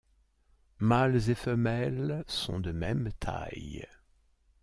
[0.79, 3.85] Mâles et femelles sont de même taille.